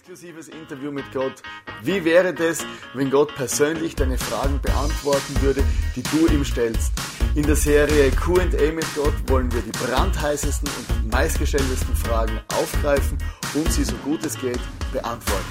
[0.00, 1.42] exklusives Interview mit Gott.
[1.82, 2.64] Wie wäre das,
[2.94, 5.62] wenn Gott persönlich deine Fragen beantworten würde,
[5.94, 6.92] die du ihm stellst?
[7.34, 13.18] In der Serie QA mit Gott wollen wir die brandheißesten und meistgestelltesten Fragen aufgreifen
[13.54, 14.60] und sie so gut es geht
[14.90, 15.44] beantworten.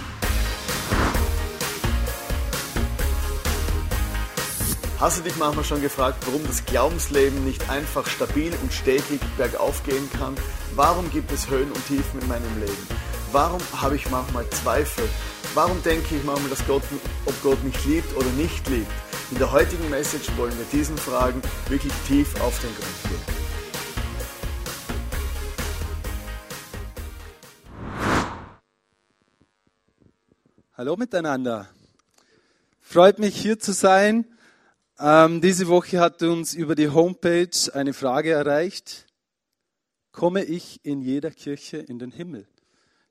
[5.00, 9.84] Hast du dich manchmal schon gefragt, warum das Glaubensleben nicht einfach stabil und stetig bergauf
[9.84, 10.34] gehen kann?
[10.73, 13.09] Warum gibt es Höhen und Tiefen in meinem Leben?
[13.32, 15.07] Warum habe ich manchmal Zweifel?
[15.54, 16.81] Warum denke ich manchmal, dass Gott,
[17.27, 18.91] ob Gott mich liebt oder nicht liebt?
[19.30, 23.40] In der heutigen Message wollen wir diesen Fragen wirklich tief auf den Grund gehen.
[30.73, 31.70] Hallo miteinander.
[32.82, 34.26] Freut mich hier zu sein.
[34.99, 39.05] Ähm, diese Woche hat uns über die Homepage eine Frage erreicht.
[40.12, 42.48] Komme ich in jeder Kirche in den Himmel?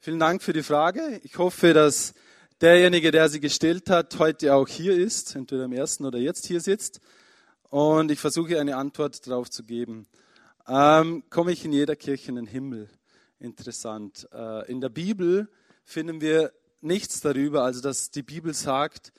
[0.01, 1.21] Vielen Dank für die Frage.
[1.25, 2.15] Ich hoffe, dass
[2.61, 6.61] derjenige, der sie gestellt hat, heute auch hier ist, entweder im ersten oder jetzt hier
[6.61, 7.01] sitzt.
[7.69, 10.07] Und ich versuche eine Antwort darauf zu geben.
[10.69, 12.89] Ähm, komme ich in jeder Kirche in den Himmel?
[13.41, 14.29] Interessant.
[14.33, 15.49] Äh, in der Bibel
[15.83, 19.13] finden wir nichts darüber, also dass die Bibel sagt,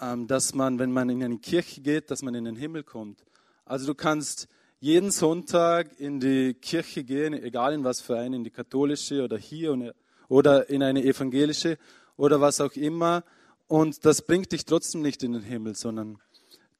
[0.00, 3.24] ähm, dass man, wenn man in eine Kirche geht, dass man in den Himmel kommt.
[3.64, 4.48] Also du kannst
[4.82, 9.36] jeden Sonntag in die Kirche gehen, egal in was für eine, in die katholische oder
[9.36, 9.94] hier
[10.28, 11.76] oder in eine evangelische
[12.16, 13.22] oder was auch immer.
[13.68, 16.18] Und das bringt dich trotzdem nicht in den Himmel, sondern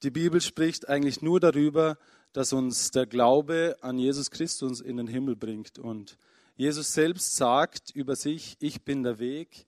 [0.03, 1.99] die Bibel spricht eigentlich nur darüber,
[2.33, 5.79] dass uns der Glaube an Jesus Christus in den Himmel bringt.
[5.79, 6.17] Und
[6.57, 9.67] Jesus selbst sagt über sich, ich bin der Weg,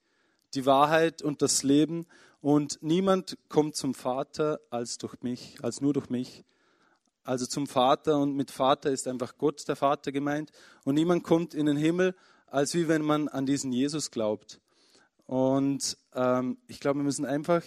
[0.55, 2.07] die Wahrheit und das Leben.
[2.41, 6.45] Und niemand kommt zum Vater als durch mich, als nur durch mich
[7.25, 10.51] also zum Vater und mit Vater ist einfach Gott der Vater gemeint.
[10.85, 12.15] Und niemand kommt in den Himmel,
[12.47, 14.61] als wie wenn man an diesen Jesus glaubt.
[15.27, 17.63] Und ähm, ich glaube, wir müssen einfach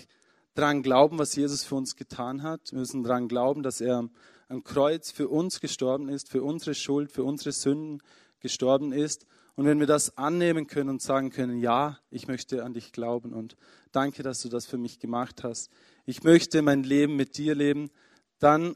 [0.53, 2.71] daran glauben, was Jesus für uns getan hat.
[2.71, 4.09] Wir müssen daran glauben, dass er
[4.47, 8.01] am Kreuz für uns gestorben ist, für unsere Schuld, für unsere Sünden
[8.39, 9.25] gestorben ist.
[9.55, 13.33] Und wenn wir das annehmen können und sagen können, ja, ich möchte an dich glauben
[13.33, 13.55] und
[13.91, 15.69] danke, dass du das für mich gemacht hast.
[16.05, 17.89] Ich möchte mein Leben mit dir leben,
[18.39, 18.75] dann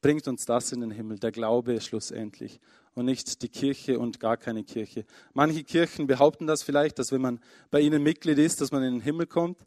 [0.00, 2.60] bringt uns das in den Himmel, der Glaube schlussendlich
[2.94, 5.04] und nicht die Kirche und gar keine Kirche.
[5.32, 8.94] Manche Kirchen behaupten das vielleicht, dass wenn man bei ihnen Mitglied ist, dass man in
[8.94, 9.64] den Himmel kommt,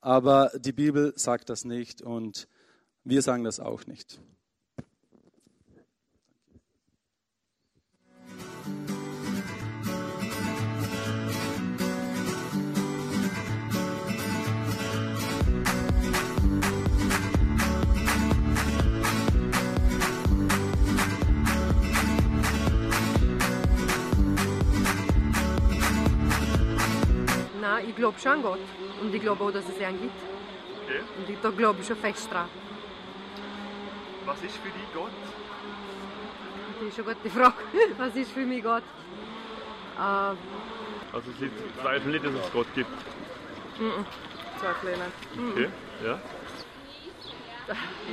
[0.00, 2.48] aber die Bibel sagt das nicht und
[3.04, 4.20] wir sagen das auch nicht.
[27.86, 28.58] Ich glaube schon an Gott.
[29.00, 30.20] Und ich glaube auch, dass es einen gibt.
[30.84, 31.00] Okay.
[31.18, 32.48] Und ich, da glaube ich schon fest dran.
[34.24, 35.10] Was ist für dich Gott?
[36.80, 37.54] Das ist eine gute Frage.
[37.98, 38.82] Was ist für mich Gott?
[39.96, 41.50] Äh, Also Sie
[41.80, 42.90] zweifeln nicht, dass es Gott gibt.
[43.80, 44.04] mm,
[44.60, 45.50] Zweifel ich nicht.
[45.52, 45.68] Okay.
[46.04, 46.18] Ja.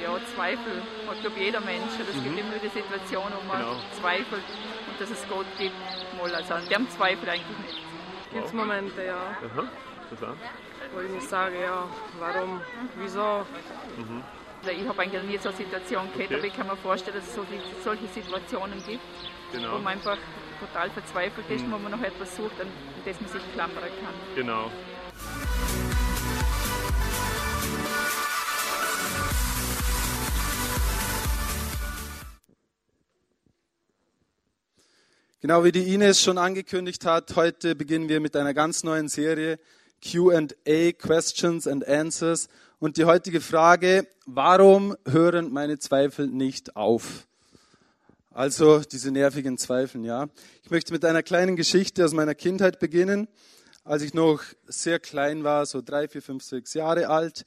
[0.01, 1.91] Ja, Zweifel hat, glaube jeder Mensch.
[1.99, 3.75] Es gibt immer die Situation, wo man Genau.
[4.01, 4.43] zweifelt
[4.87, 5.75] und dass es Gott gibt.
[6.19, 7.82] Mal, also an dem Zweifel eigentlich nicht.
[8.33, 9.63] Gibt es Momente, ja, Aha.
[10.93, 11.87] Wo ich mich sage, ja,
[12.19, 12.61] warum,
[12.97, 13.21] wieso?
[13.21, 13.45] Also
[14.71, 16.35] ich habe eigentlich nie so eine Situation gehabt, Okay.
[16.35, 17.45] aber ich kann mir vorstellen, dass es so,
[17.83, 19.01] solche Situationen gibt,
[19.51, 19.73] Genau.
[19.73, 20.17] wo man einfach
[20.59, 22.67] total verzweifelt ist, wo man noch etwas sucht, an
[23.05, 24.35] das man sich klammern kann.
[24.35, 24.71] Genau.
[35.43, 39.59] Genau wie die Ines schon angekündigt hat, heute beginnen wir mit einer ganz neuen Serie
[40.01, 42.47] QA, Questions and Answers.
[42.79, 47.27] Und die heutige Frage, warum hören meine Zweifel nicht auf?
[48.31, 50.29] Also diese nervigen Zweifel, ja.
[50.63, 53.27] Ich möchte mit einer kleinen Geschichte aus meiner Kindheit beginnen.
[53.83, 57.45] Als ich noch sehr klein war, so drei, vier, fünf, sechs Jahre alt,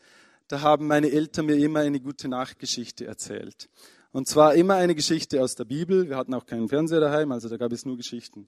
[0.49, 3.71] da haben meine Eltern mir immer eine gute Nachtgeschichte erzählt.
[4.17, 6.09] Und zwar immer eine Geschichte aus der Bibel.
[6.09, 8.47] Wir hatten auch keinen Fernseher daheim, also da gab es nur Geschichten.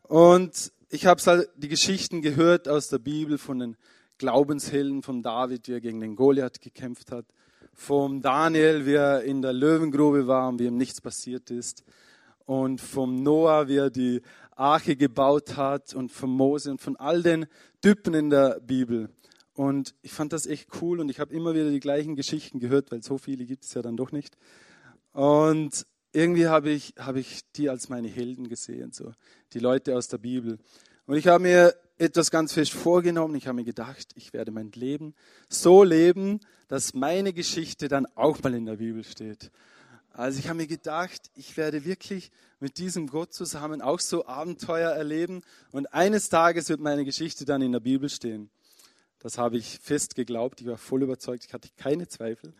[0.00, 3.76] Und ich habe halt die Geschichten gehört aus der Bibel von den
[4.16, 7.26] Glaubenshelden, von David, wie er gegen den Goliath gekämpft hat,
[7.74, 11.84] vom Daniel, wie er in der Löwengrube war und wie ihm nichts passiert ist,
[12.46, 14.22] und vom Noah, wie er die
[14.56, 17.44] Arche gebaut hat, und von Mose und von all den
[17.82, 19.10] Typen in der Bibel.
[19.52, 22.90] Und ich fand das echt cool und ich habe immer wieder die gleichen Geschichten gehört,
[22.90, 24.38] weil so viele gibt es ja dann doch nicht.
[25.14, 29.12] Und irgendwie habe ich, habe ich die als meine Helden gesehen, so
[29.52, 30.58] die Leute aus der Bibel.
[31.06, 33.36] Und ich habe mir etwas ganz fest vorgenommen.
[33.36, 35.14] Ich habe mir gedacht, ich werde mein Leben
[35.48, 39.52] so leben, dass meine Geschichte dann auch mal in der Bibel steht.
[40.10, 44.90] Also ich habe mir gedacht, ich werde wirklich mit diesem Gott zusammen auch so Abenteuer
[44.90, 48.50] erleben und eines Tages wird meine Geschichte dann in der Bibel stehen.
[49.20, 52.52] Das habe ich fest geglaubt, ich war voll überzeugt, ich hatte keine Zweifel.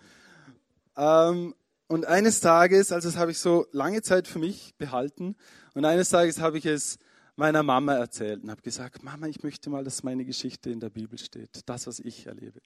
[0.96, 1.54] Ähm,
[1.86, 5.36] und eines Tages, also das habe ich so lange Zeit für mich behalten,
[5.74, 6.98] und eines Tages habe ich es
[7.36, 10.90] meiner Mama erzählt und habe gesagt, Mama, ich möchte mal, dass meine Geschichte in der
[10.90, 12.60] Bibel steht, das, was ich erlebe.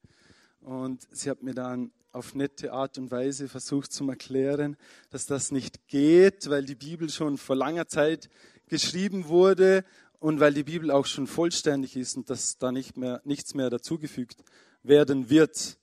[0.61, 4.77] Und sie hat mir dann auf nette Art und Weise versucht zu erklären,
[5.11, 8.29] dass das nicht geht, weil die Bibel schon vor langer Zeit
[8.67, 9.85] geschrieben wurde
[10.19, 13.71] und weil die Bibel auch schon vollständig ist und dass da nicht mehr, nichts mehr
[13.71, 14.43] dazugefügt
[14.83, 15.79] werden wird.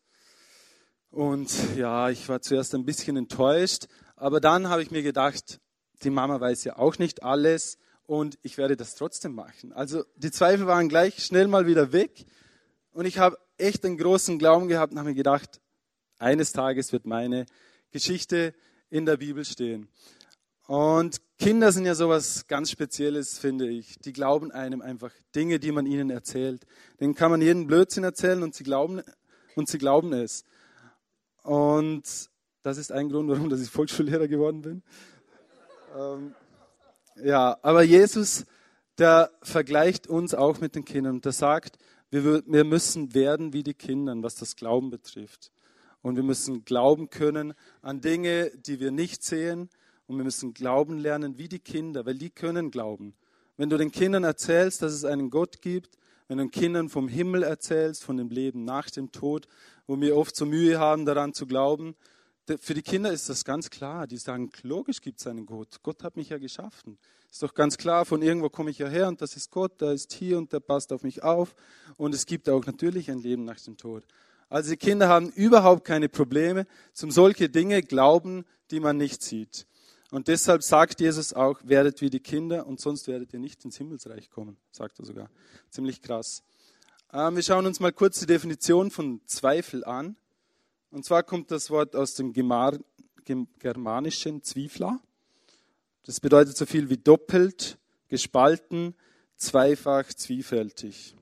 [1.16, 3.86] Und ja, ich war zuerst ein bisschen enttäuscht,
[4.18, 5.62] aber dann habe ich mir gedacht,
[6.04, 9.72] die Mama weiß ja auch nicht alles und ich werde das trotzdem machen.
[9.72, 12.26] Also die Zweifel waren gleich schnell mal wieder weg
[12.92, 15.62] und ich habe echt einen großen Glauben gehabt und habe mir gedacht,
[16.18, 17.46] eines Tages wird meine
[17.92, 18.54] Geschichte
[18.90, 19.88] in der Bibel stehen.
[20.68, 24.00] Und Kinder sind ja sowas ganz Spezielles, finde ich.
[24.00, 26.66] Die glauben einem einfach Dinge, die man ihnen erzählt.
[27.00, 29.02] Denen kann man jeden Blödsinn erzählen und sie glauben,
[29.56, 30.44] und sie glauben es.
[31.46, 32.04] Und
[32.64, 34.84] das ist ein Grund, warum ich Volksschullehrer geworden bin.
[35.96, 36.34] Ähm,
[37.24, 38.46] ja, aber Jesus,
[38.98, 41.78] der vergleicht uns auch mit den Kindern der sagt,
[42.10, 45.52] wir, wir müssen werden wie die Kinder, was das Glauben betrifft.
[46.02, 47.54] Und wir müssen glauben können
[47.84, 49.70] an Dinge, die wir nicht sehen.
[50.08, 53.14] Und wir müssen glauben lernen wie die Kinder, weil die können glauben.
[53.58, 57.08] Wenn du den Kindern erzählst, dass es einen Gott gibt, wenn du den Kindern vom
[57.08, 59.48] Himmel erzählst, von dem Leben nach dem Tod,
[59.88, 61.96] wo wir oft so Mühe haben, daran zu glauben,
[62.60, 64.06] für die Kinder ist das ganz klar.
[64.06, 65.80] Die sagen, logisch gibt es einen Gott.
[65.82, 67.00] Gott hat mich ja geschaffen.
[67.32, 69.92] Ist doch ganz klar, von irgendwo komme ich ja her und das ist Gott, der
[69.92, 71.56] ist hier und der passt auf mich auf.
[71.98, 74.04] Und es gibt auch natürlich ein Leben nach dem Tod.
[74.48, 79.66] Also die Kinder haben überhaupt keine Probleme zum solche Dinge glauben, die man nicht sieht.
[80.12, 83.78] Und deshalb sagt Jesus auch, werdet wie die Kinder und sonst werdet ihr nicht ins
[83.78, 85.30] Himmelsreich kommen, sagt er sogar.
[85.72, 86.44] Ziemlich krass.
[87.18, 90.18] Ähm, wir schauen uns mal kurz die Definition von Zweifel an.
[90.92, 95.00] Und zwar kommt das Wort aus dem germanischen Zwiefler.
[96.04, 97.78] Das bedeutet so viel wie doppelt,
[98.10, 98.96] gespalten,
[99.38, 101.16] zweifach, zwiefältig.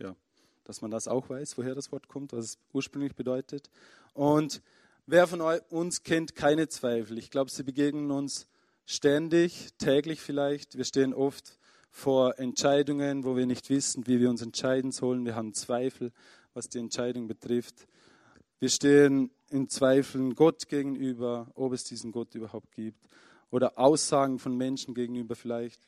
[0.00, 0.16] Ja,
[0.64, 3.70] dass man das auch weiß, woher das Wort kommt, was es ursprünglich bedeutet.
[4.12, 4.60] Und
[5.06, 7.16] wer von uns kennt keine Zweifel?
[7.18, 8.48] Ich glaube, sie begegnen uns
[8.86, 10.76] ständig, täglich vielleicht.
[10.76, 11.60] Wir stehen oft
[11.96, 15.24] vor Entscheidungen, wo wir nicht wissen, wie wir uns entscheiden sollen.
[15.24, 16.12] Wir haben Zweifel,
[16.52, 17.88] was die Entscheidung betrifft.
[18.58, 22.98] Wir stehen in Zweifeln Gott gegenüber, ob es diesen Gott überhaupt gibt.
[23.50, 25.80] Oder Aussagen von Menschen gegenüber vielleicht.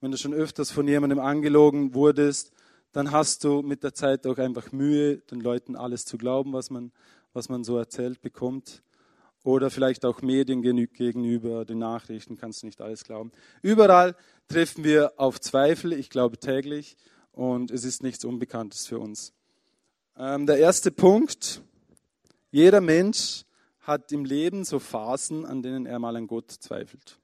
[0.00, 2.52] Wenn du schon öfters von jemandem angelogen wurdest,
[2.92, 6.70] dann hast du mit der Zeit auch einfach Mühe, den Leuten alles zu glauben, was
[6.70, 6.92] man,
[7.32, 8.84] was man so erzählt bekommt.
[9.46, 13.30] Oder vielleicht auch Medien gegenüber, den Nachrichten kannst du nicht alles glauben.
[13.62, 14.16] Überall
[14.48, 16.96] treffen wir auf Zweifel, ich glaube täglich,
[17.30, 19.32] und es ist nichts Unbekanntes für uns.
[20.16, 21.62] Ähm, der erste Punkt,
[22.50, 23.44] jeder Mensch
[23.78, 27.20] hat im Leben so Phasen, an denen er mal an Gott zweifelt.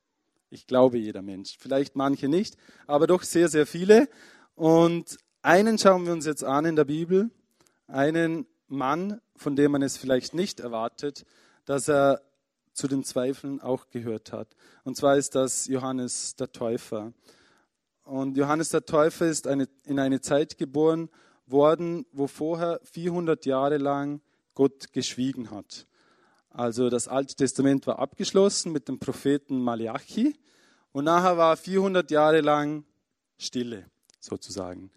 [0.48, 1.56] Ich glaube, jeder Mensch.
[1.58, 4.08] Vielleicht manche nicht, aber doch sehr, sehr viele.
[4.54, 7.32] Und einen schauen wir uns jetzt an in der Bibel.
[7.88, 11.25] Einen Mann, von dem man es vielleicht nicht erwartet,
[11.64, 12.23] dass er
[12.73, 14.49] zu den Zweifeln auch gehört hat.
[14.85, 17.12] Und zwar ist das Johannes der Täufer.
[18.04, 21.09] Und Johannes der Täufer ist eine, in eine Zeit geboren
[21.47, 24.21] worden, wo vorher 400 Jahre lang
[24.54, 25.87] Gott geschwiegen hat.
[26.50, 30.35] Also das Alte Testament war abgeschlossen mit dem Propheten Malachi
[30.92, 32.85] und nachher war 400 Jahre lang
[33.38, 33.87] Stille
[34.21, 34.90] sozusagen.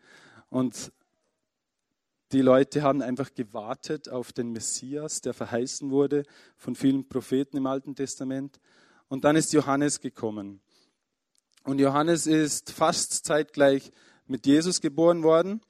[0.50, 0.92] Und
[2.32, 6.24] die Leute haben einfach gewartet auf den Messias, der verheißen wurde
[6.58, 8.60] von vielen Propheten im Alten Testament.
[9.08, 10.62] Und dann ist Johannes gekommen.
[11.64, 13.92] Und Johannes ist fast zeitgleich
[14.28, 15.62] mit Jesus geboren worden.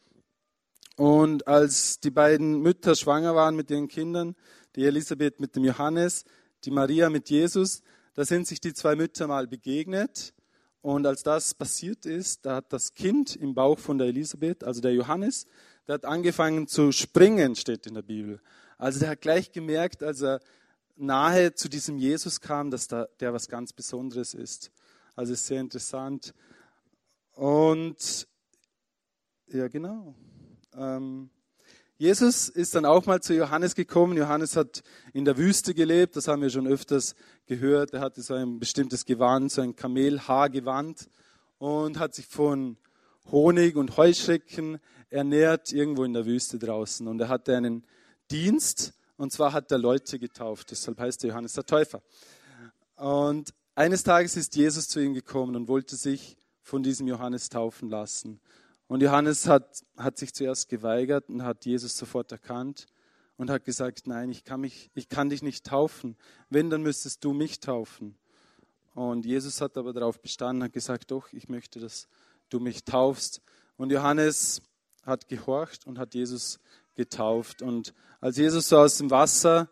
[0.96, 4.36] Und als die beiden Mütter schwanger waren mit ihren Kindern,
[4.76, 6.24] die Elisabeth mit dem Johannes,
[6.64, 7.82] die Maria mit Jesus,
[8.14, 10.34] da sind sich die zwei Mütter mal begegnet.
[10.82, 14.82] Und als das passiert ist, da hat das Kind im Bauch von der Elisabeth, also
[14.82, 15.46] der Johannes,
[15.88, 18.42] der hat angefangen zu springen, steht in der Bibel.
[18.78, 20.42] Also der hat gleich gemerkt, als er
[20.96, 24.72] nahe zu diesem Jesus kam, dass da, der was ganz Besonderes ist.
[25.16, 26.34] Also ist sehr interessant.
[27.34, 28.28] Und
[29.48, 30.16] ja, genau.
[30.74, 31.30] Ähm,
[31.98, 34.18] Jesus ist dann auch mal zu Johannes gekommen.
[34.18, 37.16] Johannes hat in der Wüste gelebt, das haben wir schon öfters
[37.46, 37.94] gehört.
[37.94, 41.08] Er hatte so ein bestimmtes Gewand, so ein Kamelhaargewand
[41.58, 42.78] und hat sich von
[43.32, 47.08] Honig und Heuschrecken ernährt irgendwo in der Wüste draußen.
[47.08, 47.84] Und er hatte einen
[48.32, 50.72] Dienst, und zwar hat er Leute getauft.
[50.72, 52.02] Deshalb heißt er Johannes der Täufer.
[52.96, 57.90] Und eines Tages ist Jesus zu ihm gekommen und wollte sich von diesem Johannes taufen
[57.90, 58.40] lassen.
[58.88, 62.88] Und Johannes hat, hat sich zuerst geweigert und hat Jesus sofort erkannt
[63.38, 66.16] und hat gesagt, nein, ich kann, mich, ich kann dich nicht taufen.
[66.50, 68.18] Wenn, dann müsstest du mich taufen.
[68.94, 72.08] Und Jesus hat aber darauf bestanden, hat gesagt, doch, ich möchte, dass
[72.50, 73.42] du mich taufst.
[73.76, 74.62] Und Johannes
[75.06, 76.60] hat gehorcht und hat Jesus
[76.96, 77.62] getauft.
[77.62, 79.70] Und als Jesus so aus dem Wasser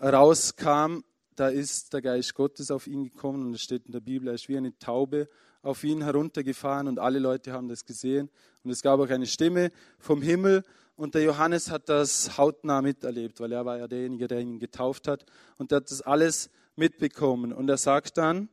[0.00, 1.02] rauskam,
[1.34, 4.34] da ist der Geist Gottes auf ihn gekommen und es steht in der Bibel, er
[4.34, 5.28] ist wie eine Taube
[5.62, 8.30] auf ihn heruntergefahren und alle Leute haben das gesehen.
[8.64, 10.62] Und es gab auch eine Stimme vom Himmel
[10.96, 15.08] und der Johannes hat das hautnah miterlebt, weil er war ja derjenige, der ihn getauft
[15.08, 15.26] hat
[15.58, 17.52] und der hat das alles mitbekommen.
[17.52, 18.48] Und er sagt dann,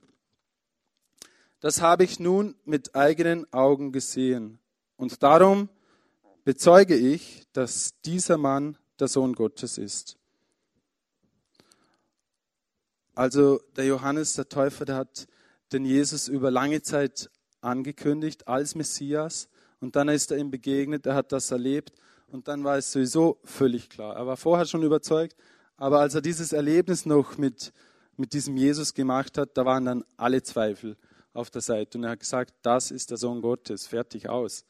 [1.62, 4.60] das habe ich nun mit eigenen Augen gesehen.
[4.98, 5.70] Und darum
[6.44, 10.18] bezeuge ich, dass dieser Mann der Sohn Gottes ist.
[13.16, 15.28] Also der Johannes der Täufer, der hat
[15.72, 17.30] den Jesus über lange Zeit
[17.62, 21.94] angekündigt als Messias und dann ist er ihm begegnet, er hat das erlebt
[22.28, 24.16] und dann war es sowieso völlig klar.
[24.16, 25.36] Er war vorher schon überzeugt,
[25.78, 27.72] aber als er dieses Erlebnis noch mit,
[28.18, 30.98] mit diesem Jesus gemacht hat, da waren dann alle Zweifel
[31.34, 34.66] auf der Seite und er hat gesagt, das ist der Sohn Gottes, fertig aus.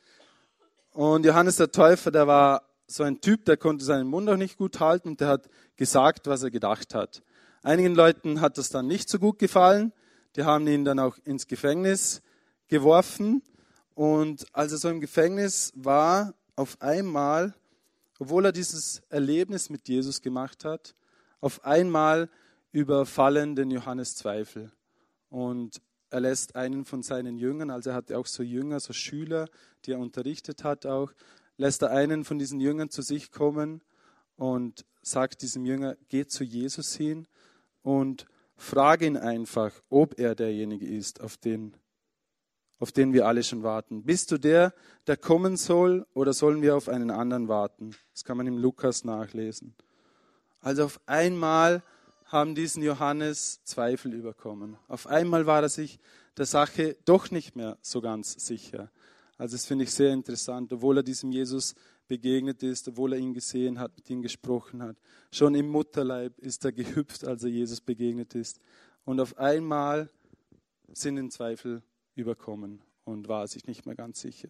[0.93, 4.57] Und Johannes der Täufer, der war so ein Typ, der konnte seinen Mund auch nicht
[4.57, 7.23] gut halten und der hat gesagt, was er gedacht hat.
[7.63, 9.91] Einigen Leuten hat das dann nicht so gut gefallen.
[10.35, 12.21] Die haben ihn dann auch ins Gefängnis
[12.67, 13.41] geworfen.
[13.95, 17.55] Und als er so im Gefängnis war, auf einmal,
[18.19, 20.93] obwohl er dieses Erlebnis mit Jesus gemacht hat,
[21.41, 22.29] auf einmal
[22.71, 24.71] überfallen den Johannes Zweifel.
[25.29, 25.81] Und
[26.13, 29.50] er lässt einen von seinen Jüngern, also er hatte auch so Jünger, so Schüler,
[29.84, 31.12] die er unterrichtet hat auch,
[31.58, 33.82] lässt er einen von diesen Jüngern zu sich kommen
[34.36, 37.27] und sagt diesem Jünger, geh zu Jesus hin
[37.82, 41.75] und frage ihn einfach, ob er derjenige ist, auf den,
[42.77, 44.03] auf den wir alle schon warten.
[44.03, 44.75] Bist du der,
[45.08, 47.96] der kommen soll, oder sollen wir auf einen anderen warten?
[48.12, 49.74] Das kann man im Lukas nachlesen.
[50.60, 51.82] Also auf einmal
[52.34, 54.75] haben diesen Johannes Zweifel überkommen.
[54.88, 56.00] Auf einmal war er sich
[56.36, 58.92] der Sache doch nicht mehr so ganz sicher.
[59.38, 61.75] Also das finde ich sehr interessant, obwohl er diesem Jesus
[62.08, 64.98] begegnet ist, obwohl er ihn gesehen hat, mit ihm gesprochen hat.
[65.32, 68.60] Schon im Mutterleib ist er gehüpft, als er Jesus begegnet ist.
[69.06, 70.10] Und auf einmal
[70.92, 71.84] sind ihn Zweifel
[72.16, 74.50] überkommen und war sich nicht mehr ganz sicher.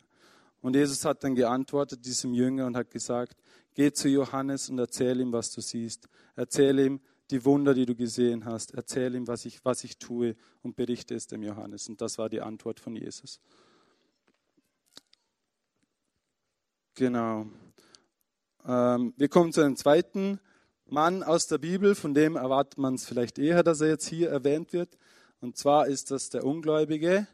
[0.62, 3.36] Und Jesus hat dann geantwortet diesem Jünger und hat gesagt,
[3.74, 6.08] geh zu Johannes und erzähl ihm, was du siehst.
[6.38, 8.74] Erzähl ihm die Wunder, die du gesehen hast.
[8.74, 11.88] Erzähl ihm, was ich, was ich tue und berichte es dem Johannes.
[11.88, 13.39] Und das war die Antwort von Jesus.
[16.96, 17.48] Genau.
[18.65, 20.39] Ähm, wir kommen zu einem zweiten
[20.86, 24.30] Mann aus der Bibel, von dem erwartet man es vielleicht eher, dass er jetzt hier
[24.30, 24.98] erwähnt wird.
[25.42, 27.27] Und zwar ist das der Ungläubige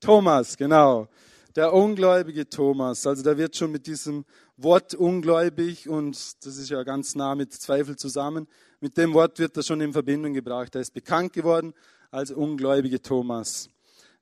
[0.00, 1.08] Thomas, genau.
[1.54, 3.06] Der ungläubige Thomas.
[3.06, 4.24] Also da wird schon mit diesem
[4.56, 6.16] Wort ungläubig und
[6.46, 8.48] das ist ja ganz nah mit Zweifel zusammen.
[8.80, 10.74] Mit dem Wort wird er schon in Verbindung gebracht.
[10.74, 11.74] Er ist bekannt geworden
[12.10, 13.68] als ungläubige Thomas.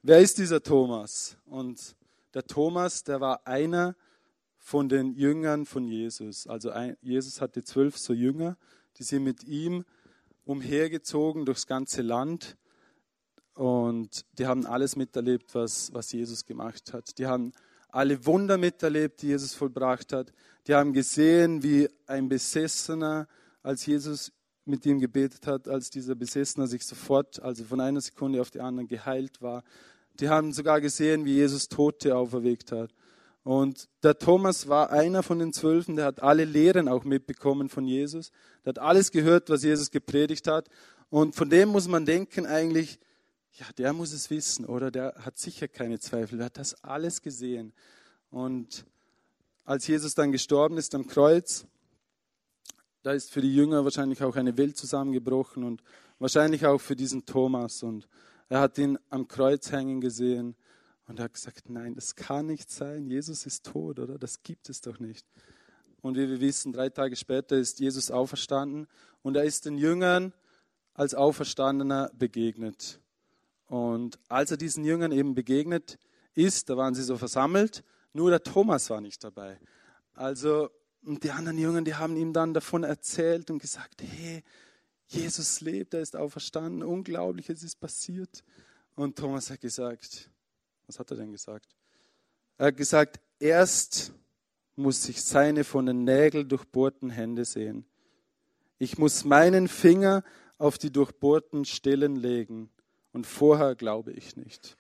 [0.03, 1.37] Wer ist dieser Thomas?
[1.47, 1.95] Und
[2.35, 3.95] der Thomas, der war einer
[4.59, 6.49] von den Jüngern von Jesus.
[6.49, 8.57] Also ein, Jesus hatte zwölf so Jünger,
[8.99, 9.85] die sind mit ihm
[10.45, 12.57] umhergezogen durchs ganze Land
[13.55, 17.19] und die haben alles miterlebt, was, was Jesus gemacht hat.
[17.19, 17.53] Die haben
[17.89, 20.33] alle Wunder miterlebt, die Jesus vollbracht hat.
[20.67, 23.27] Die haben gesehen, wie ein Besessener,
[23.63, 24.33] als Jesus
[24.65, 28.61] mit ihm gebetet hat, als dieser Besessener sich sofort, also von einer Sekunde auf die
[28.61, 29.65] andere geheilt war.
[30.21, 32.95] Die haben sogar gesehen, wie Jesus Tote auferweckt hat.
[33.43, 37.87] Und der Thomas war einer von den Zwölfen, der hat alle Lehren auch mitbekommen von
[37.87, 38.31] Jesus.
[38.65, 40.69] Der hat alles gehört, was Jesus gepredigt hat.
[41.09, 42.99] Und von dem muss man denken eigentlich,
[43.55, 44.91] ja, der muss es wissen, oder?
[44.91, 46.39] Der hat sicher keine Zweifel.
[46.39, 47.73] Der hat das alles gesehen.
[48.31, 48.85] Und
[49.65, 51.67] als Jesus dann gestorben ist am Kreuz,
[53.03, 55.83] da ist für die Jünger wahrscheinlich auch eine Welt zusammengebrochen und
[56.19, 57.83] wahrscheinlich auch für diesen Thomas.
[57.83, 58.09] Und
[58.49, 60.55] er hat ihn am Kreuz hängen gesehen
[61.07, 63.07] und er hat gesagt, nein, das kann nicht sein.
[63.07, 64.19] Jesus ist tot, oder?
[64.19, 65.27] Das gibt es doch nicht.
[66.03, 68.87] Und wie wir wissen, drei Tage später ist Jesus auferstanden
[69.23, 70.33] und er ist den Jüngern
[70.95, 73.01] als Auferstandener begegnet.
[73.71, 75.97] Und als er diesen Jüngern eben begegnet
[76.35, 79.61] ist, da waren sie so versammelt, nur der Thomas war nicht dabei.
[80.13, 80.71] Also
[81.03, 84.43] die anderen Jünger, die haben ihm dann davon erzählt und gesagt, hey,
[85.07, 88.43] Jesus lebt, er ist auferstanden, unglaublich, es ist passiert.
[88.97, 90.29] Und Thomas hat gesagt,
[90.89, 91.77] Was hat er denn gesagt?
[92.59, 94.13] Er hat gesagt, erst
[94.75, 97.87] muss ich seine von den Nägeln durchbohrten Hände sehen.
[98.81, 100.25] Ich muss meinen Finger
[100.59, 102.69] auf die durchbohrten Stellen legen
[103.13, 104.77] und vorher glaube ich nicht.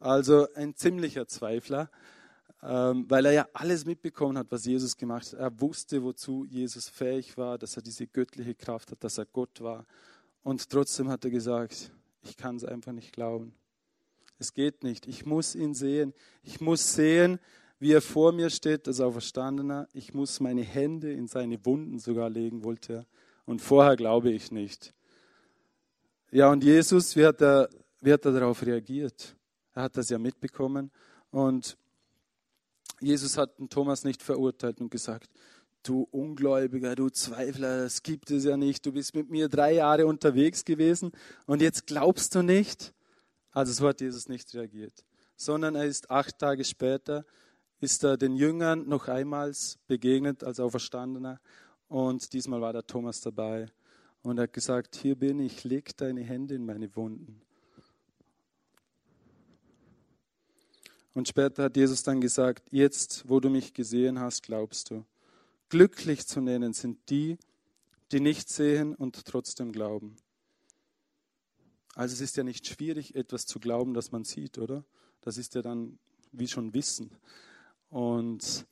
[0.00, 1.90] Also ein ziemlicher Zweifler,
[2.62, 5.40] ähm, weil er ja alles mitbekommen hat, was Jesus gemacht hat.
[5.40, 9.60] Er wusste, wozu Jesus fähig war, dass er diese göttliche Kraft hat, dass er Gott
[9.60, 9.86] war.
[10.42, 11.90] Und trotzdem hat er gesagt,
[12.22, 13.54] ich kann es einfach nicht glauben.
[14.38, 15.06] Es geht nicht.
[15.06, 16.14] Ich muss ihn sehen.
[16.42, 17.40] Ich muss sehen,
[17.80, 19.88] wie er vor mir steht, als Auferstandener.
[19.92, 23.06] Ich muss meine Hände in seine Wunden sogar legen, wollte er.
[23.46, 24.94] Und vorher glaube ich nicht.
[26.30, 27.70] Ja, und Jesus, wie hat er,
[28.02, 29.34] wie hat er darauf reagiert?
[29.72, 30.90] Er hat das ja mitbekommen.
[31.30, 31.78] Und
[33.00, 35.30] Jesus hat den Thomas nicht verurteilt und gesagt,
[35.82, 38.84] du Ungläubiger, du Zweifler, das gibt es ja nicht.
[38.84, 41.12] Du bist mit mir drei Jahre unterwegs gewesen
[41.46, 42.92] und jetzt glaubst du nicht.
[43.52, 47.24] Also so hat Jesus nicht reagiert, sondern er ist acht Tage später,
[47.80, 49.54] ist er den Jüngern noch einmal
[49.86, 51.40] begegnet als Auferstandener
[51.88, 53.70] und diesmal war der Thomas dabei
[54.28, 57.40] und er hat gesagt, hier bin ich, leg deine Hände in meine Wunden.
[61.14, 65.04] Und später hat Jesus dann gesagt, jetzt, wo du mich gesehen hast, glaubst du.
[65.68, 67.38] Glücklich zu nennen sind die,
[68.12, 70.16] die nicht sehen und trotzdem glauben.
[71.94, 74.84] Also es ist ja nicht schwierig, etwas zu glauben, das man sieht, oder?
[75.20, 75.98] Das ist ja dann
[76.30, 77.10] wie schon Wissen.
[77.90, 78.66] Und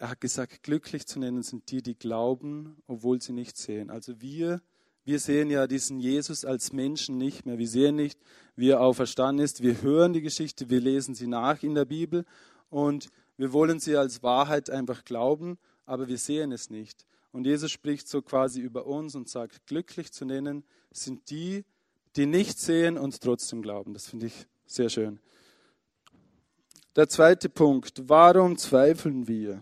[0.00, 3.90] er hat gesagt, glücklich zu nennen sind die, die glauben, obwohl sie nicht sehen.
[3.90, 4.62] Also wir,
[5.04, 7.58] wir sehen ja diesen Jesus als Menschen nicht mehr.
[7.58, 8.18] Wir sehen nicht,
[8.56, 9.62] wie er auferstanden ist.
[9.62, 12.24] Wir hören die Geschichte, wir lesen sie nach in der Bibel
[12.70, 17.04] und wir wollen sie als Wahrheit einfach glauben, aber wir sehen es nicht.
[17.30, 21.66] Und Jesus spricht so quasi über uns und sagt, glücklich zu nennen sind die,
[22.16, 23.92] die nicht sehen und trotzdem glauben.
[23.92, 25.20] Das finde ich sehr schön.
[26.96, 29.60] Der zweite Punkt, warum zweifeln wir?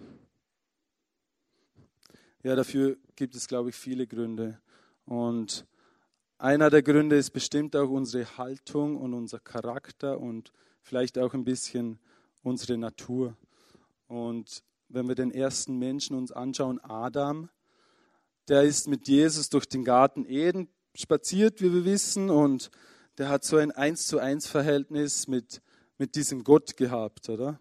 [2.45, 4.61] Ja, dafür gibt es, glaube ich, viele Gründe.
[5.07, 5.67] Und
[6.39, 11.43] einer der Gründe ist bestimmt auch unsere Haltung und unser Charakter und vielleicht auch ein
[11.43, 11.99] bisschen
[12.45, 13.37] unsere Natur.
[14.07, 17.51] Und wenn wir den ersten Menschen uns anschauen, Adam,
[18.47, 22.71] der ist mit Jesus durch den Garten Eden spaziert, wie wir wissen, und
[23.19, 25.61] der hat so ein Eins zu eins Verhältnis mit,
[25.99, 27.59] mit diesem Gott gehabt, oder?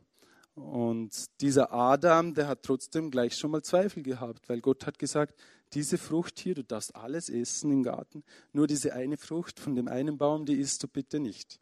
[0.58, 5.36] Und dieser Adam, der hat trotzdem gleich schon mal Zweifel gehabt, weil Gott hat gesagt,
[5.74, 9.88] diese Frucht hier, du darfst alles essen im Garten, nur diese eine Frucht von dem
[9.88, 11.60] einen Baum, die isst du bitte nicht.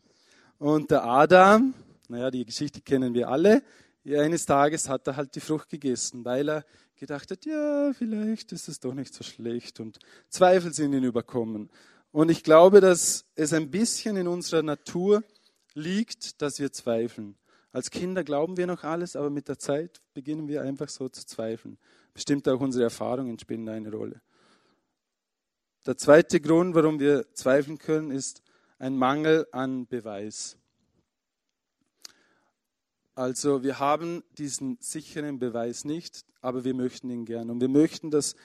[0.60, 1.74] Und der Adam,
[2.08, 3.64] naja, die Geschichte kennen wir alle,
[4.06, 8.70] eines Tages hat er halt die Frucht gegessen, weil er gedacht hat, ja, vielleicht ist
[8.70, 11.70] es doch nicht so schlecht und Zweifel sind ihn überkommen.
[12.14, 15.22] Und ich glaube, dass es ein bisschen in unserer Natur
[15.74, 17.36] liegt, dass wir zweifeln.
[17.76, 21.26] Als Kinder glauben wir noch alles, aber mit der Zeit beginnen wir einfach so zu
[21.26, 21.78] zweifeln.
[22.14, 24.22] Bestimmt auch unsere Erfahrungen spielen eine Rolle.
[25.86, 28.42] Der zweite Grund, warum wir zweifeln können, ist
[28.80, 30.56] ein Mangel an Beweis.
[33.14, 37.50] Also wir haben diesen sicheren Beweis nicht, aber wir möchten ihn gern.
[37.50, 38.38] Und wir möchten, dass,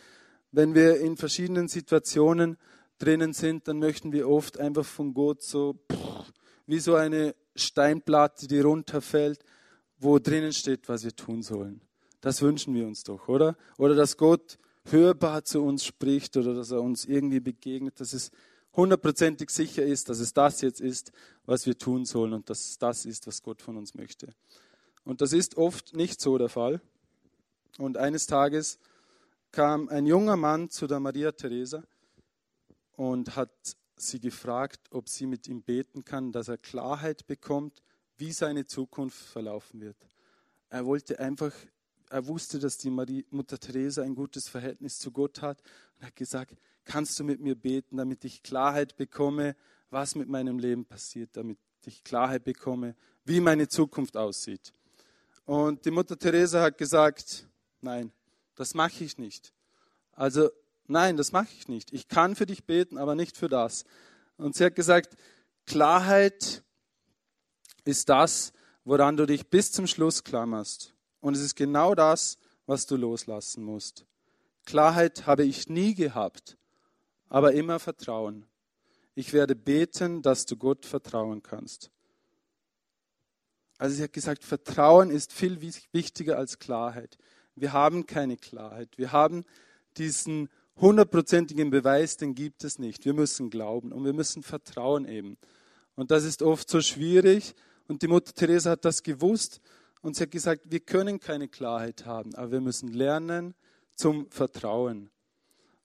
[0.51, 2.59] wenn wir in verschiedenen Situationen
[2.99, 5.79] drinnen sind, dann möchten wir oft einfach von Gott so
[6.71, 9.45] wie so eine Steinplatte, die runterfällt,
[9.99, 11.81] wo drinnen steht, was wir tun sollen.
[12.21, 13.57] Das wünschen wir uns doch, oder?
[13.77, 18.31] Oder dass Gott hörbar zu uns spricht oder dass er uns irgendwie begegnet, dass es
[18.75, 21.13] hundertprozentig sicher ist, dass es das jetzt ist,
[21.45, 24.29] was wir tun sollen und dass es das ist, was Gott von uns möchte.
[25.05, 26.81] Und das ist oft nicht so der Fall.
[27.79, 28.79] Und eines Tages
[29.51, 31.83] kam ein junger Mann zu der Maria Theresa
[32.93, 33.51] und hat
[34.01, 37.83] sie gefragt, ob sie mit ihm beten kann, dass er Klarheit bekommt,
[38.17, 39.97] wie seine Zukunft verlaufen wird.
[40.69, 41.53] Er wollte einfach,
[42.11, 45.63] er wusste, dass die Marie, Mutter Teresa ein gutes Verhältnis zu Gott hat
[45.99, 49.57] und hat gesagt, kannst du mit mir beten, damit ich Klarheit bekomme,
[49.91, 54.73] was mit meinem Leben passiert, damit ich Klarheit bekomme, wie meine Zukunft aussieht.
[55.45, 57.49] Und die Mutter Teresa hat gesagt,
[57.81, 58.13] nein,
[58.55, 59.53] das mache ich nicht.
[60.13, 60.51] Also
[60.91, 61.93] nein, das mache ich nicht.
[61.93, 63.85] Ich kann für dich beten, aber nicht für das.
[64.37, 65.17] Und sie hat gesagt,
[65.67, 66.63] Klarheit
[67.85, 68.53] ist das,
[68.85, 70.95] woran du dich bis zum Schluss klammerst.
[71.21, 74.07] Und es ist genau das, was du loslassen musst.
[74.65, 76.57] Klarheit habe ich nie gehabt
[77.31, 78.45] aber immer Vertrauen.
[79.15, 81.91] Ich werde beten, dass du Gott vertrauen kannst.
[83.79, 87.17] Also sie hat gesagt, Vertrauen ist viel wichtiger als Klarheit.
[87.55, 88.99] Wir haben keine Klarheit.
[88.99, 89.45] Wir haben
[89.97, 93.05] diesen hundertprozentigen Beweis, den gibt es nicht.
[93.05, 95.37] Wir müssen glauben und wir müssen vertrauen eben.
[95.95, 97.55] Und das ist oft so schwierig.
[97.89, 99.61] Und die Mutter Teresa hat das gewusst
[100.03, 103.55] und sie hat gesagt, wir können keine Klarheit haben, aber wir müssen lernen
[103.97, 105.11] zum Vertrauen.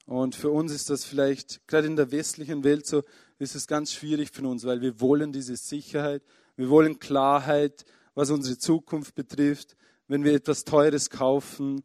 [0.06, 3.04] Und für uns ist das vielleicht, gerade in der westlichen Welt so,
[3.40, 6.22] ist es ganz schwierig für uns, weil wir wollen diese Sicherheit,
[6.56, 9.76] wir wollen Klarheit, was unsere Zukunft betrifft.
[10.08, 11.84] Wenn wir etwas Teures kaufen,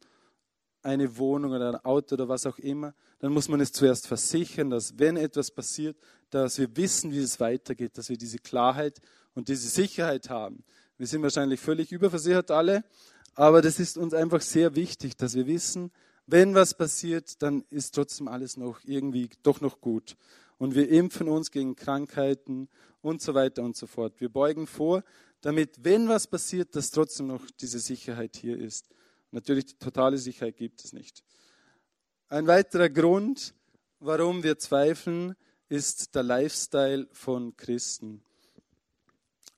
[0.83, 4.71] eine Wohnung oder ein Auto oder was auch immer, dann muss man es zuerst versichern,
[4.71, 5.97] dass wenn etwas passiert,
[6.31, 9.01] dass wir wissen, wie es weitergeht, dass wir diese Klarheit
[9.35, 10.65] und diese Sicherheit haben.
[10.97, 12.85] Wir sind wahrscheinlich völlig überversichert alle,
[13.35, 15.91] aber das ist uns einfach sehr wichtig, dass wir wissen,
[16.27, 20.17] wenn was passiert, dann ist trotzdem alles noch irgendwie doch noch gut.
[20.59, 22.69] Und wir impfen uns gegen Krankheiten
[23.03, 24.21] und so weiter und so fort.
[24.21, 25.03] Wir beugen vor,
[25.41, 28.89] damit, wenn was passiert, dass trotzdem noch diese Sicherheit hier ist.
[29.31, 31.23] Natürlich, die totale Sicherheit gibt es nicht.
[32.29, 33.55] Ein weiterer Grund,
[33.99, 35.35] warum wir zweifeln,
[35.69, 38.23] ist der Lifestyle von Christen.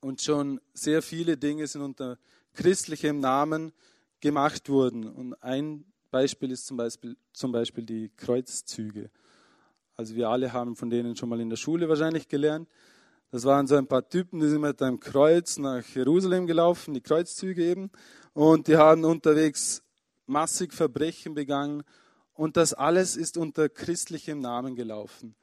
[0.00, 2.18] Und schon sehr viele Dinge sind unter
[2.54, 3.72] christlichem Namen
[4.20, 5.08] gemacht worden.
[5.08, 9.10] Und ein Beispiel ist zum Beispiel, zum Beispiel die Kreuzzüge.
[9.94, 12.68] Also wir alle haben von denen schon mal in der Schule wahrscheinlich gelernt.
[13.32, 17.00] Das waren so ein paar Typen, die sind mit einem Kreuz nach Jerusalem gelaufen, die
[17.00, 17.90] Kreuzzüge eben.
[18.34, 19.82] Und die haben unterwegs
[20.26, 21.82] massig Verbrechen begangen.
[22.34, 25.34] Und das alles ist unter christlichem Namen gelaufen.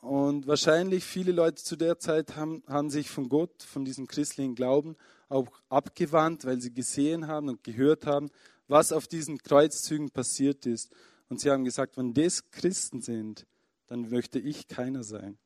[0.00, 4.56] Und wahrscheinlich viele Leute zu der Zeit haben, haben sich von Gott, von diesem christlichen
[4.56, 4.96] Glauben
[5.28, 8.28] auch abgewandt, weil sie gesehen haben und gehört haben,
[8.66, 10.90] was auf diesen Kreuzzügen passiert ist.
[11.28, 13.46] Und sie haben gesagt, wenn das Christen sind,
[13.86, 15.38] dann möchte ich keiner sein.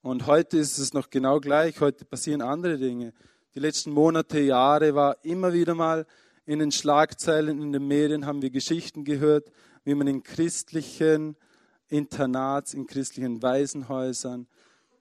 [0.00, 1.80] Und heute ist es noch genau gleich.
[1.80, 3.12] Heute passieren andere Dinge.
[3.54, 6.06] Die letzten Monate, Jahre war immer wieder mal
[6.46, 9.50] in den Schlagzeilen, in den Medien haben wir Geschichten gehört,
[9.84, 11.36] wie man in christlichen
[11.88, 14.46] Internats, in christlichen Waisenhäusern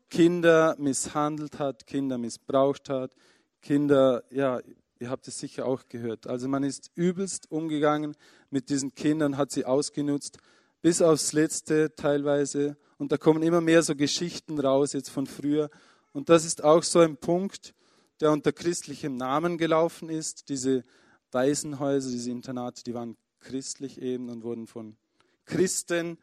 [0.09, 3.13] Kinder misshandelt hat, Kinder missbraucht hat,
[3.61, 4.61] Kinder, ja,
[4.99, 6.25] ihr habt es sicher auch gehört.
[6.25, 8.15] Also man ist übelst umgegangen
[8.49, 10.39] mit diesen Kindern, hat sie ausgenutzt,
[10.87, 12.77] bis aufs Letzte teilweise.
[12.97, 15.69] Und da kommen immer mehr so Geschichten raus jetzt von früher.
[16.13, 17.73] Und das ist auch so ein Punkt,
[18.21, 20.47] der unter christlichem Namen gelaufen ist.
[20.47, 20.85] Diese
[21.33, 24.95] Waisenhäuser, diese Internate, die waren christlich eben und wurden von
[25.43, 26.19] Christen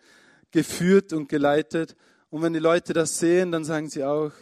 [0.50, 1.94] geführt und geleitet.
[2.31, 4.33] Und wenn die Leute das sehen, dann sagen sie auch,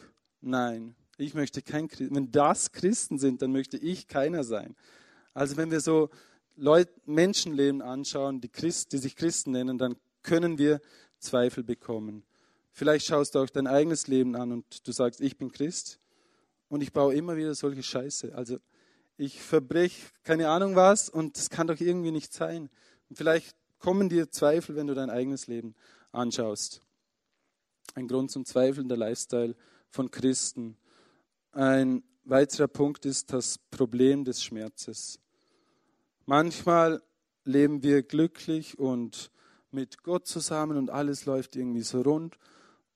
[0.41, 2.15] nein, ich möchte kein Christ.
[2.15, 4.77] Wenn das Christen sind, dann möchte ich keiner sein.
[5.35, 6.11] Also wenn wir so
[6.55, 10.81] Leute, Menschenleben anschauen, die, Christ, die sich Christen nennen, dann können wir
[11.19, 12.25] Zweifel bekommen.
[12.73, 15.99] Vielleicht schaust du auch dein eigenes Leben an und du sagst, ich bin Christ
[16.69, 18.35] und ich baue immer wieder solche Scheiße.
[18.35, 18.59] Also
[19.17, 22.71] ich verbrech keine Ahnung was und das kann doch irgendwie nicht sein.
[23.09, 25.75] Und vielleicht kommen dir Zweifel, wenn du dein eigenes Leben
[26.13, 26.81] anschaust.
[27.95, 29.55] Ein Grund zum Zweifeln der Lifestyle
[29.91, 30.79] von Christen.
[31.51, 35.19] Ein weiterer Punkt ist das Problem des Schmerzes.
[36.25, 37.03] Manchmal
[37.45, 39.32] leben wir glücklich und
[39.73, 42.37] mit Gott zusammen und alles läuft irgendwie so rund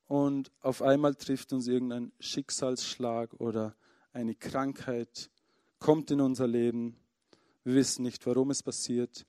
[0.08, 3.74] und auf einmal trifft uns irgendein Schicksalsschlag oder
[4.12, 5.30] eine Krankheit,
[5.78, 6.96] kommt in unser Leben.
[7.64, 9.26] Wir wissen nicht, warum es passiert.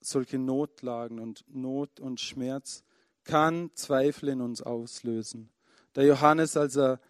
[0.00, 2.82] Solche Notlagen und Not und Schmerz
[3.24, 5.50] kann Zweifel in uns auslösen.
[5.94, 7.00] Der Johannes, als er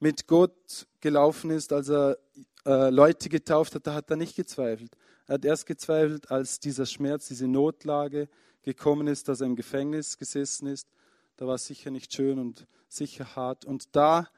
[0.00, 2.18] mit Gott gelaufen ist, als er
[2.64, 4.96] äh, Leute getauft hat, da hat er nicht gezweifelt.
[5.26, 8.28] Er hat erst gezweifelt, als dieser Schmerz, diese Notlage
[8.62, 10.88] gekommen ist, dass er im Gefängnis gesessen ist.
[11.36, 13.64] Da war es sicher nicht schön und sicher hart.
[13.64, 14.28] Und da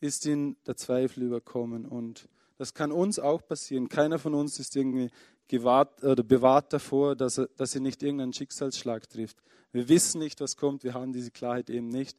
[0.00, 1.86] ist ihn der Zweifel überkommen.
[1.86, 3.88] Und das kann uns auch passieren.
[3.88, 5.10] Keiner von uns ist irgendwie
[5.48, 9.42] gewahrt, oder bewahrt davor, dass er, dass er nicht irgendeinen Schicksalsschlag trifft.
[9.72, 12.18] Wir wissen nicht, was kommt, wir haben diese Klarheit eben nicht.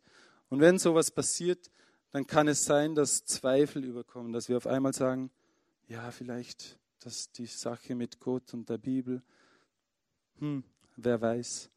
[0.50, 1.70] Und wenn sowas passiert,
[2.12, 5.32] dann kann es sein, dass Zweifel überkommen, dass wir auf einmal sagen,
[5.88, 9.22] ja, vielleicht dass die Sache mit Gott und der Bibel,
[10.40, 10.64] hm,
[11.04, 11.70] wer weiß,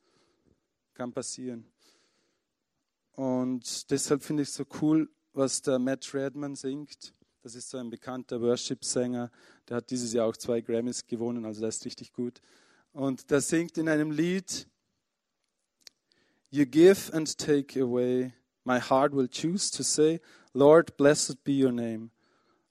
[0.95, 1.65] kann passieren.
[3.13, 7.15] Und deshalb finde ich es so cool, was der Matt Redman singt.
[7.43, 9.31] Das ist so ein bekannter Worship-Sänger,
[9.69, 12.41] der hat dieses Jahr auch zwei Grammys gewonnen, also das ist richtig gut.
[12.93, 14.69] Und der singt in einem Lied,
[16.51, 20.21] You give and take away, my heart will choose to say,
[20.53, 22.11] Lord, blessed be your name.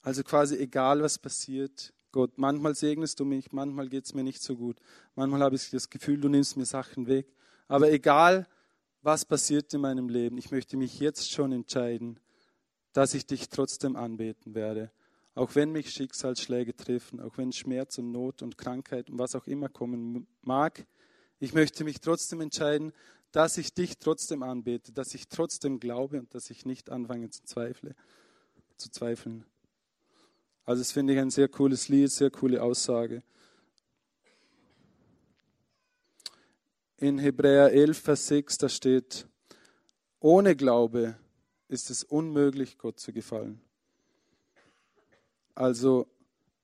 [0.04, 4.42] Also quasi egal, was passiert, Gott, manchmal segnest du mich, manchmal geht es mir nicht
[4.42, 4.78] so gut,
[5.16, 7.28] manchmal habe ich das Gefühl, du nimmst mir Sachen weg.
[7.68, 8.48] Aber egal,
[9.02, 12.20] was passiert in meinem Leben, ich möchte mich jetzt schon entscheiden,
[12.94, 14.92] dass ich dich trotzdem anbeten werde.
[15.34, 19.48] Auch wenn mich Schicksalsschläge treffen, auch wenn Schmerz und Not und Krankheit und was auch
[19.48, 20.86] immer kommen mag,
[21.40, 22.92] ich möchte mich trotzdem entscheiden,
[23.32, 27.44] dass ich dich trotzdem anbete, dass ich trotzdem glaube und dass ich nicht anfange zu
[27.44, 27.96] zweifeln.
[28.78, 29.46] zu zweifeln.
[30.66, 33.24] Also das finde ich ein sehr cooles Lied, sehr coole Aussage.
[36.98, 39.28] In Hebräer 11, Vers 6, da steht,
[40.20, 41.18] ohne Glaube
[41.68, 43.60] ist es unmöglich, Gott zu gefallen.
[45.56, 46.08] Also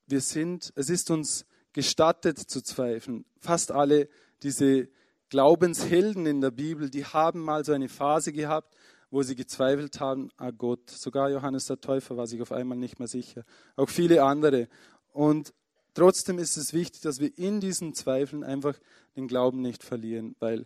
[0.06, 3.26] wir sind, es ist uns gestattet zu zweifeln.
[3.40, 4.10] Fast alle
[4.44, 4.90] diese
[5.30, 8.76] Glaubenshelden in der Bibel, die haben mal so eine Phase gehabt,
[9.10, 10.90] wo sie gezweifelt haben an Gott.
[10.90, 13.44] Sogar Johannes der Täufer war sich auf einmal nicht mehr sicher.
[13.76, 14.68] Auch viele andere.
[15.14, 15.54] Und
[15.94, 18.78] trotzdem ist es wichtig, dass wir in diesen Zweifeln einfach
[19.16, 20.66] den Glauben nicht verlieren, weil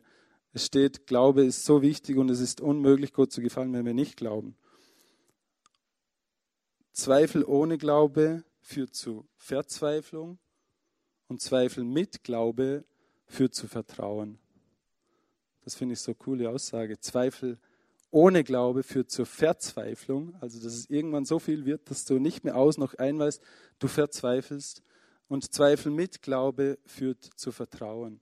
[0.53, 3.93] es steht, Glaube ist so wichtig und es ist unmöglich, Gott zu gefallen, wenn wir
[3.93, 4.55] nicht glauben.
[6.91, 10.39] Zweifel ohne Glaube führt zu Verzweiflung
[11.27, 12.83] und Zweifel mit Glaube
[13.25, 14.39] führt zu Vertrauen.
[15.63, 16.99] Das finde ich so eine coole Aussage.
[16.99, 17.57] Zweifel
[18.11, 22.43] ohne Glaube führt zur Verzweiflung, also dass es irgendwann so viel wird, dass du nicht
[22.43, 23.41] mehr aus noch einweist,
[23.79, 24.83] du verzweifelst.
[25.29, 28.19] Und Zweifel mit Glaube führt zu Vertrauen.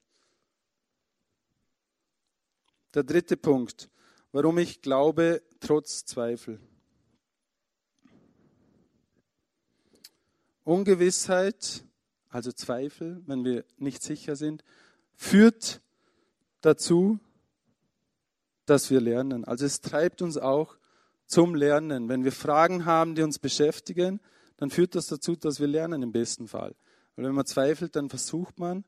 [2.94, 3.90] Der dritte Punkt,
[4.32, 6.60] warum ich glaube trotz Zweifel.
[10.64, 11.84] Ungewissheit,
[12.30, 14.64] also Zweifel, wenn wir nicht sicher sind,
[15.16, 15.82] führt
[16.62, 17.20] dazu,
[18.70, 19.46] dass wir lernen.
[19.46, 20.78] Also es treibt uns auch
[21.26, 22.10] zum Lernen.
[22.10, 24.20] Wenn wir Fragen haben, die uns beschäftigen,
[24.58, 26.76] dann führt das dazu, dass wir lernen im besten Fall.
[27.16, 28.84] Weil wenn man zweifelt, dann versucht man,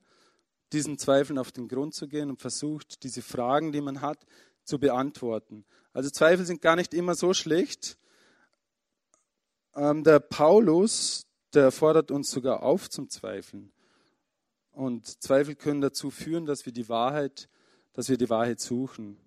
[0.74, 4.26] diesen Zweifeln auf den Grund zu gehen und versucht, diese Fragen, die man hat,
[4.64, 5.66] zu beantworten.
[5.94, 7.98] Also Zweifel sind gar nicht immer so schlecht.
[9.76, 13.72] Ähm, der Paulus, der fordert uns sogar auf zum Zweifeln.
[14.72, 17.50] Und Zweifel können dazu führen, dass wir die Wahrheit,
[17.94, 19.18] dass wir die Wahrheit suchen.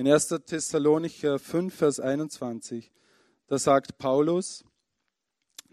[0.00, 0.28] In 1.
[0.46, 2.90] Thessalonicher 5, Vers 21,
[3.48, 4.64] da sagt Paulus,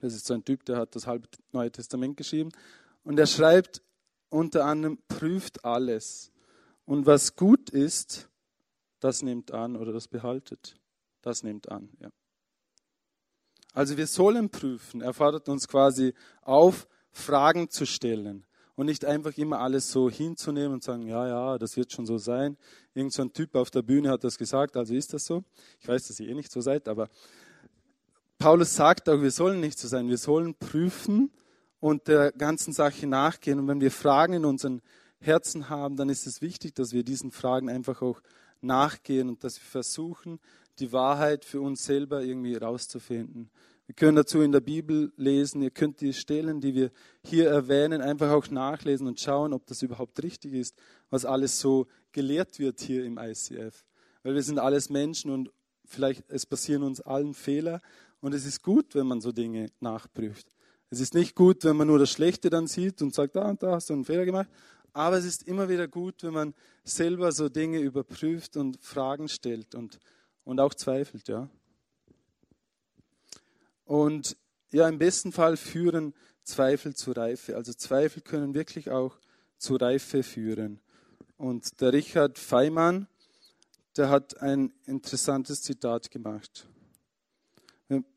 [0.01, 2.51] das ist so ein Typ, der hat das halbe Neue Testament geschrieben,
[3.05, 3.81] und er schreibt
[4.27, 6.33] unter anderem, prüft alles.
[6.83, 8.27] Und was gut ist,
[8.99, 10.77] das nimmt an oder das behaltet.
[11.21, 12.09] Das nimmt an, ja.
[13.71, 14.99] Also wir sollen prüfen.
[14.99, 18.45] Er fordert uns quasi auf, Fragen zu stellen
[18.77, 22.19] und nicht einfach immer alles so hinzunehmen und sagen, ja, ja, das wird schon so
[22.19, 22.55] sein.
[22.93, 25.43] Irgend so ein Typ auf der Bühne hat das gesagt, also ist das so.
[25.79, 27.09] Ich weiß, dass ihr eh nicht so seid, aber
[28.37, 30.07] Paulus sagt auch, wir sollen nicht so sein.
[30.07, 31.31] Wir sollen prüfen
[31.79, 33.57] und der ganzen Sache nachgehen.
[33.57, 34.83] Und wenn wir Fragen in unseren
[35.19, 38.21] Herzen haben, dann ist es wichtig, dass wir diesen Fragen einfach auch
[38.61, 40.39] nachgehen und dass wir versuchen,
[40.77, 43.49] die Wahrheit für uns selber irgendwie rauszufinden.
[43.87, 46.91] Wir können dazu in der Bibel lesen, ihr könnt die Stellen, die wir
[47.23, 50.75] hier erwähnen, einfach auch nachlesen und schauen, ob das überhaupt richtig ist,
[51.09, 53.85] was alles so gelehrt wird hier im ICF.
[54.23, 55.51] Weil wir sind alles Menschen und
[55.85, 57.81] vielleicht es passieren uns allen Fehler
[58.19, 60.47] und es ist gut, wenn man so Dinge nachprüft.
[60.89, 63.63] Es ist nicht gut, wenn man nur das Schlechte dann sieht und sagt, da und
[63.63, 64.49] da hast du einen Fehler gemacht,
[64.91, 69.75] aber es ist immer wieder gut, wenn man selber so Dinge überprüft und Fragen stellt
[69.75, 69.97] und
[70.43, 71.49] und auch zweifelt, ja.
[73.87, 74.35] Und
[74.71, 77.55] ja, im besten Fall führen Zweifel zu Reife.
[77.55, 79.17] Also Zweifel können wirklich auch
[79.57, 80.81] zu Reife führen.
[81.37, 83.07] Und der Richard Feimann,
[83.95, 86.67] der hat ein interessantes Zitat gemacht.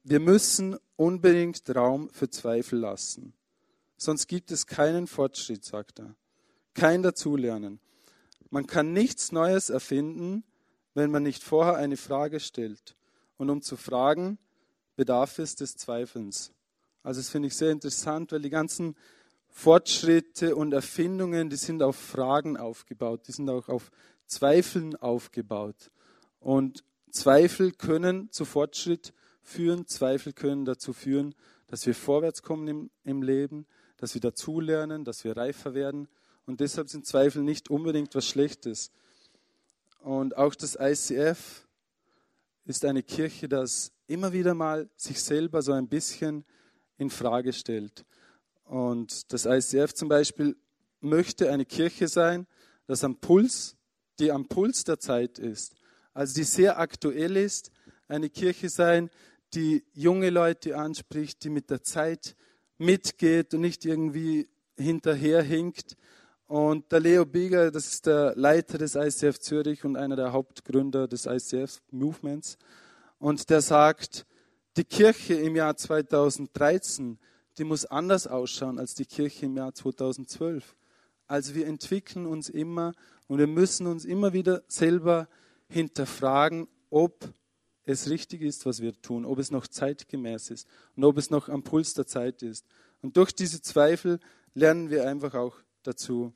[0.02, 3.33] Wir müssen unbedingt Raum für Zweifel lassen.
[3.96, 6.16] Sonst gibt es keinen Fortschritt, sagt er.
[6.74, 7.78] Kein Dazulernen.
[8.50, 10.42] Man kann nichts Neues erfinden,
[10.94, 12.96] wenn man nicht vorher eine Frage stellt.
[13.37, 14.38] Und um zu fragen,
[15.01, 16.53] bedarf es des Zweifelns.
[17.03, 18.95] Also das finde ich sehr interessant, weil die ganzen
[19.49, 23.91] Fortschritte und Erfindungen, die sind auf Fragen aufgebaut, die sind auch auf
[24.27, 25.91] Zweifeln aufgebaut.
[26.39, 31.35] Und Zweifel können zu Fortschritt führen, Zweifel können dazu führen,
[31.67, 33.65] dass wir vorwärts kommen im, im Leben,
[33.97, 36.09] dass wir dazulernen, dass wir reifer werden.
[36.45, 38.91] Und deshalb sind Zweifel nicht unbedingt was Schlechtes.
[40.01, 41.67] Und auch das ICF
[42.67, 46.44] ist eine Kirche, das immer wieder mal sich selber so ein bisschen
[46.99, 48.05] in Frage stellt.
[48.64, 50.57] Und das ICF zum Beispiel
[51.01, 52.46] möchte eine Kirche sein,
[52.87, 53.77] das am Puls,
[54.18, 55.75] die am Puls der Zeit ist,
[56.12, 57.70] also die sehr aktuell ist,
[58.09, 59.11] eine Kirche sein,
[59.55, 62.37] die junge Leute anspricht, die mit der Zeit
[62.79, 65.96] mitgeht und nicht irgendwie hinterherhinkt,
[66.51, 71.07] und der Leo Bieger, das ist der Leiter des ICF Zürich und einer der Hauptgründer
[71.07, 72.59] des ICF Movements.
[73.20, 74.26] Und der sagt,
[74.78, 77.18] die Kirche im Jahr 2013,
[77.59, 80.74] die muss anders ausschauen als die Kirche im Jahr 2012.
[81.26, 82.94] Also wir entwickeln uns immer
[83.28, 85.28] und wir müssen uns immer wieder selber
[85.68, 87.33] hinterfragen, ob
[87.85, 91.50] es richtig ist, was wir tun, ob es noch zeitgemäß ist und ob es noch
[91.50, 92.64] am Puls der Zeit ist.
[93.02, 94.18] Und durch diese Zweifel
[94.54, 96.33] lernen wir einfach auch dazu.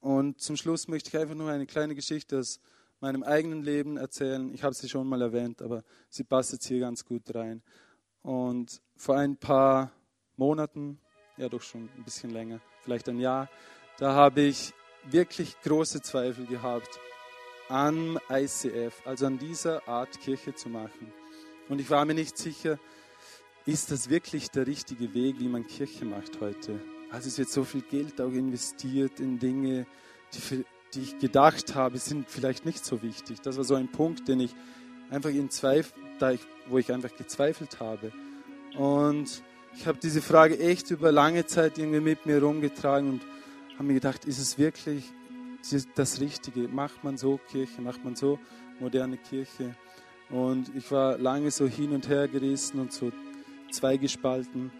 [0.00, 2.60] Und zum Schluss möchte ich einfach nur eine kleine Geschichte aus
[3.00, 4.52] meinem eigenen Leben erzählen.
[4.54, 7.62] Ich habe sie schon mal erwähnt, aber sie passt jetzt hier ganz gut rein.
[8.22, 9.90] Und vor ein paar
[10.36, 11.00] Monaten,
[11.36, 13.48] ja doch schon ein bisschen länger, vielleicht ein Jahr,
[13.98, 14.72] da habe ich
[15.04, 17.00] wirklich große Zweifel gehabt
[17.68, 21.12] an ICF, also an dieser Art Kirche zu machen.
[21.68, 22.78] Und ich war mir nicht sicher,
[23.64, 26.80] ist das wirklich der richtige Weg, wie man Kirche macht heute?
[27.10, 29.86] Also es wird so viel Geld auch investiert in Dinge,
[30.32, 33.40] die, für, die ich gedacht habe, sind vielleicht nicht so wichtig.
[33.40, 34.54] Das war so ein Punkt, den ich
[35.10, 38.12] einfach in Zweifel, da ich, wo ich einfach gezweifelt habe.
[38.76, 39.42] Und
[39.74, 43.22] ich habe diese Frage echt über lange Zeit irgendwie mit mir rumgetragen und
[43.74, 45.04] habe mir gedacht, ist es wirklich
[45.94, 46.68] das Richtige?
[46.68, 47.80] Macht man so Kirche?
[47.80, 48.38] Macht man so
[48.78, 49.76] moderne Kirche?
[50.28, 53.10] Und ich war lange so hin und her gerissen und so
[53.70, 54.70] zweigespalten.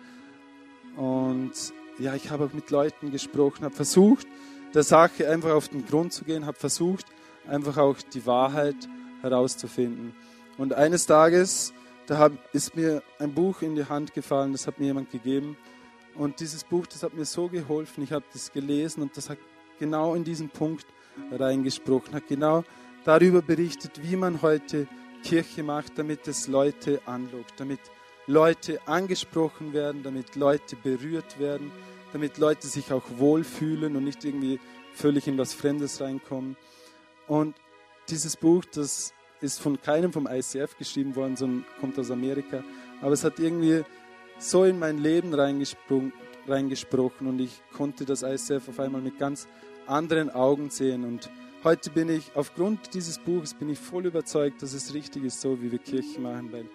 [0.97, 1.53] Und
[1.99, 4.27] ja, ich habe auch mit Leuten gesprochen, habe versucht,
[4.75, 7.07] der Sache einfach auf den Grund zu gehen, habe versucht,
[7.47, 8.77] einfach auch die Wahrheit
[9.23, 10.15] herauszufinden.
[10.59, 11.73] Und eines Tages,
[12.07, 15.57] da ist mir ein Buch in die Hand gefallen, das hat mir jemand gegeben.
[16.15, 18.03] Und dieses Buch, das hat mir so geholfen.
[18.05, 19.39] Ich habe das gelesen und das hat
[19.79, 20.87] genau in diesen Punkt
[21.33, 22.65] reingesprochen, hat genau
[23.05, 24.87] darüber berichtet, wie man heute
[25.23, 27.81] Kirche macht, damit es Leute anlockt, damit
[28.27, 31.71] Leute angesprochen werden, damit Leute berührt werden,
[32.13, 34.61] damit Leute sich auch wohlfühlen und nicht irgendwie
[34.95, 36.57] völlig in was Fremdes reinkommen.
[37.27, 37.55] Und
[38.09, 42.63] dieses Buch, das ist von keinem vom ICF geschrieben worden, sondern kommt aus Amerika.
[43.01, 43.83] Aber es hat irgendwie
[44.39, 49.47] so in mein Leben reingesprochen und ich konnte das ICF auf einmal mit ganz
[49.87, 51.05] anderen Augen sehen.
[51.05, 51.31] Und
[51.65, 55.61] heute bin ich, aufgrund dieses Buches, bin ich voll überzeugt, dass es richtig ist, so
[55.63, 56.67] wie wir Kirche machen, weil,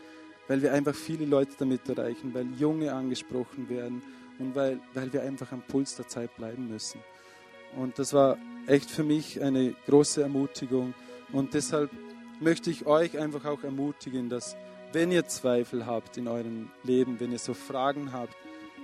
[0.48, 4.02] weil wir einfach viele Leute damit erreichen, weil Junge angesprochen werden
[4.40, 7.00] und weil, weil wir einfach am Puls der Zeit bleiben müssen.
[7.76, 10.94] Und das war echt für mich eine große Ermutigung.
[11.32, 11.92] Und deshalb
[12.40, 14.56] möchte ich euch einfach auch ermutigen, dass
[14.94, 18.36] wenn ihr Zweifel habt in eurem Leben, wenn ihr so Fragen habt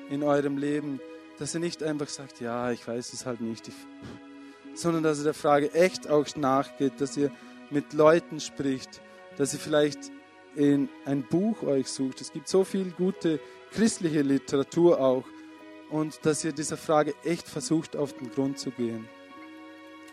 [0.10, 1.00] in eurem Leben,
[1.40, 3.74] dass ihr nicht einfach sagt, ja, ich weiß es halt nicht, ich,
[4.74, 7.32] sondern dass ihr der Frage echt auch nachgeht, dass ihr
[7.70, 9.02] mit Leuten spricht,
[9.38, 10.12] dass ihr vielleicht
[10.56, 12.20] in ein Buch euch sucht.
[12.20, 13.40] Es gibt so viel gute
[13.72, 15.24] christliche Literatur auch,
[15.92, 19.08] und dass ihr dieser Frage echt versucht, auf den Grund zu gehen.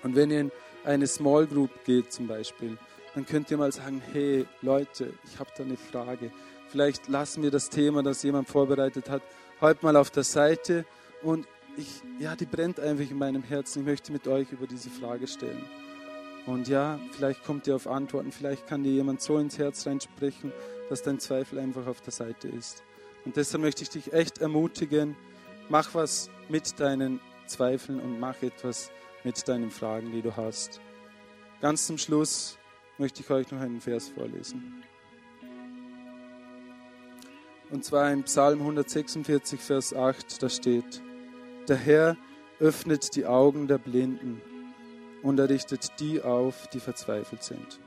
[0.02, 0.52] Und wenn ihr in
[0.84, 2.76] eine Small Group geht zum Beispiel,
[3.14, 6.30] dann könnt ihr mal sagen, hey Leute, ich habe da eine Frage.
[6.68, 9.22] Vielleicht lassen wir das Thema, das jemand vorbereitet hat,
[9.60, 10.84] heute mal auf der Seite
[11.22, 13.80] und ich, ja, die brennt einfach in meinem Herzen.
[13.80, 15.64] Ich möchte mit euch über diese Frage stellen.
[16.44, 20.52] Und ja, vielleicht kommt ihr auf Antworten, vielleicht kann dir jemand so ins Herz reinsprechen,
[20.88, 22.82] dass dein Zweifel einfach auf der Seite ist.
[23.24, 25.14] Und deshalb möchte ich dich echt ermutigen,
[25.68, 28.90] Mach was mit deinen Zweifeln und mach etwas
[29.24, 30.80] mit deinen Fragen, die du hast.
[31.60, 32.56] Ganz zum Schluss
[32.96, 34.82] möchte ich euch noch einen Vers vorlesen.
[37.70, 41.02] Und zwar im Psalm 146, Vers 8, da steht,
[41.68, 42.16] der Herr
[42.60, 44.40] öffnet die Augen der Blinden
[45.22, 47.78] und er richtet die auf, die verzweifelt sind.